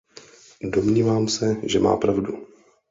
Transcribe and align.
Domnívám 0.69 1.27
se, 1.27 1.57
že 1.63 1.79
má 1.79 1.97
pravdu. 1.97 2.47